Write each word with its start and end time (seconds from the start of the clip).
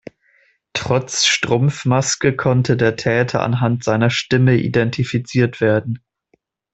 Trotz 0.73 1.25
Strumpfmaske 1.27 2.35
konnte 2.35 2.75
der 2.75 2.95
Täter 2.95 3.43
anhand 3.43 3.83
seiner 3.83 4.09
Stimme 4.09 4.57
identifiziert 4.57 5.61
werden. 5.61 5.99